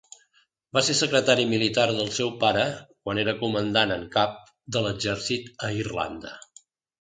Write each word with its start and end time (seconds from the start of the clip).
Va 0.77 0.81
ser 0.85 0.93
secretari 0.99 1.43
militar 1.51 1.83
del 1.99 2.09
seu 2.15 2.31
pare, 2.43 2.63
quan 3.09 3.21
era 3.25 3.35
comandant 3.43 3.93
en 3.97 4.07
cap 4.17 4.41
de 4.77 4.83
l"exèrcit 4.83 5.53
a 5.69 5.71
Irlanda. 5.85 6.35